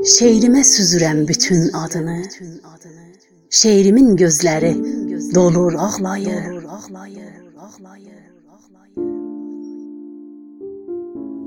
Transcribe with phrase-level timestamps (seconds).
[0.00, 2.22] Şeirimə süzürəm bütün adını.
[3.50, 4.70] Şeirimin gözləri
[5.34, 6.64] dolur ağlayır.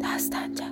[0.04, 0.68] Dastanca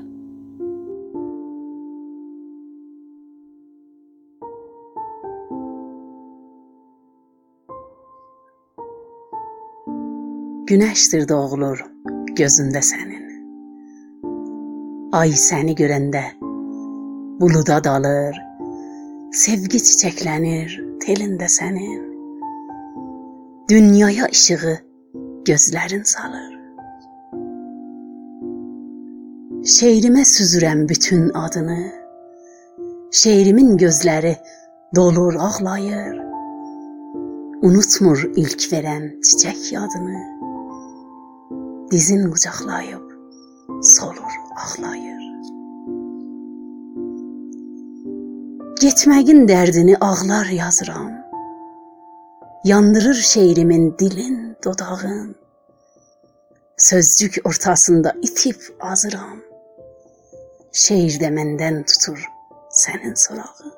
[10.70, 11.82] Günəşdir doğulur
[12.38, 13.25] gözündə sənin.
[15.18, 16.40] Ay səni görəndə
[17.41, 18.37] buluda dalır.
[19.33, 22.01] Sevgi çiçəklənir telində sənin.
[23.71, 24.75] Dünyaya işığı
[25.50, 26.51] gözlərin salır.
[29.75, 31.79] Şeirimə süzürəm bütün adını.
[33.22, 34.36] Şeirimin gözləri
[34.95, 36.19] dolur ağlayır.
[37.66, 40.22] Unutmur ilk verən çiçək yadını.
[41.92, 43.05] Dizin qucaqlayıb
[43.95, 44.33] solur
[44.66, 45.31] ağlayır.
[48.82, 51.12] Getməyin dərdini ağlar yazıram.
[52.64, 55.36] Yandırır şeirimin dilin, dodağın.
[56.78, 59.38] Sözcük ortasında itib azıram.
[60.84, 62.23] Şeirdə məndən tutur
[62.82, 63.76] sənin sorağın.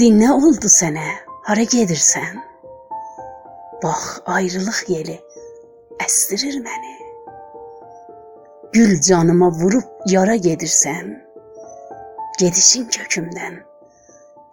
[0.00, 1.06] Dinlə oldu sənə,
[1.46, 2.42] hara gedirsən?
[3.84, 5.20] Bax, ayrılıq yeli
[6.08, 7.09] əsdirir məni.
[8.72, 11.08] Gül canıma vurub yara gedirsən.
[12.38, 13.56] Gedişin kökümdən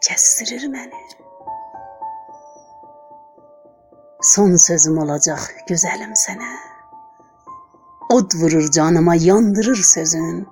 [0.07, 1.01] kəsdirir məni.
[4.31, 6.49] Son sözüm olacaq gözəlim sənə.
[8.17, 10.47] Od vurur canıma, yandırır sözün.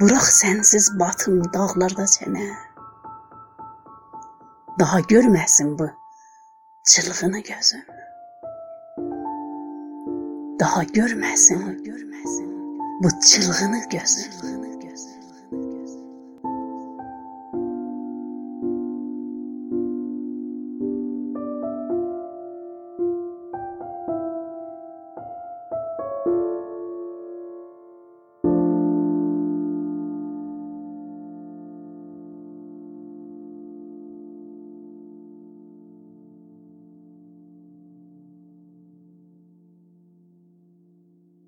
[0.00, 2.48] Burax sənsiz batım dağlarda çənə.
[4.78, 5.90] Daha görməsin bu
[6.84, 7.97] çılğını gözüm.
[10.58, 12.48] Daha görməsin, görməsin
[13.02, 14.57] bu çılğını gözüm.